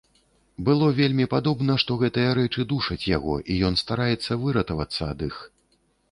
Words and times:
Было 0.67 0.85
вельмі 0.99 1.25
падобна, 1.33 1.73
што 1.83 1.97
гэтыя 2.03 2.31
рэчы 2.39 2.65
душаць 2.71 3.05
яго 3.11 3.35
і 3.55 3.57
ён 3.69 3.77
стараецца 3.81 4.39
выратавацца 4.47 5.01
ад 5.13 5.19
іх. 5.29 5.35